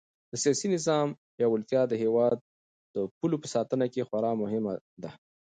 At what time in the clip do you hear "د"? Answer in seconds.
0.31-0.33, 1.87-1.93, 2.95-2.97